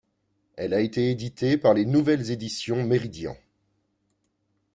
Elle 0.55 0.73
a 0.73 0.79
été 0.79 1.11
éditée 1.11 1.59
par 1.59 1.75
Les 1.75 1.85
Nouvelles 1.85 2.31
Editions 2.31 2.83
Meridian. 2.83 3.37